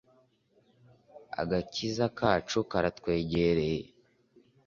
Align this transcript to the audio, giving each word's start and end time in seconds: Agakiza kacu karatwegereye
Agakiza 1.41 2.05
kacu 2.17 2.59
karatwegereye 2.71 3.81